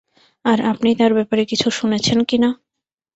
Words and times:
আর 0.45 0.59
আপনি 0.71 0.89
তার 0.99 1.11
ব্যাপারে 1.17 1.43
কিছু 1.51 1.67
শুনেছেন 1.71 2.19
কিনা? 2.29 2.49